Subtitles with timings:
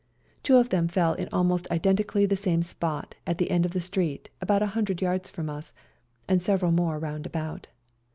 [0.41, 3.79] Two of them fell in almost identically the same spot at the end of the
[3.79, 5.73] street about a hundred yards from us,
[6.27, 7.67] and several more round about.